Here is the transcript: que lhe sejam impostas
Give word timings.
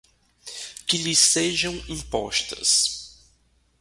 que 0.87 0.97
lhe 0.97 1.15
sejam 1.15 1.75
impostas 1.87 3.19